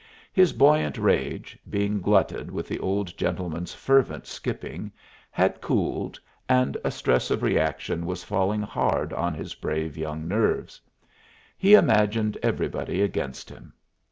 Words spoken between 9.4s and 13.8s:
brave young nerves. He imagined everybody against him.